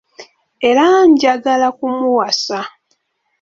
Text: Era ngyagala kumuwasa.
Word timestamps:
Era 0.69 0.85
ngyagala 1.09 1.67
kumuwasa. 1.77 2.59